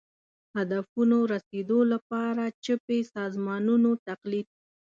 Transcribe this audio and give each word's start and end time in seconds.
هدفونو 0.57 1.17
رسېدو 1.33 1.79
لپاره 1.93 2.43
چپي 2.65 2.99
سازمانونو 3.13 3.91
تقلید 4.07 4.47